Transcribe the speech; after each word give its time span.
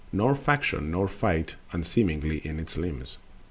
Nor 0.11 0.33
faction 0.33 0.89
nor 0.89 1.07
fight 1.07 1.57
unseemly 1.73 2.39
in 2.43 2.59
its 2.59 2.75
limbs. 2.75 3.17